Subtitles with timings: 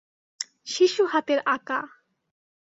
[0.67, 1.79] শিশু হাতের আঁকা।